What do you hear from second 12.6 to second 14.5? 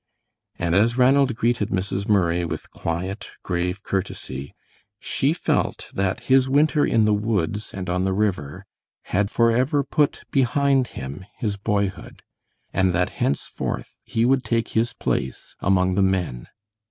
and that henceforth he would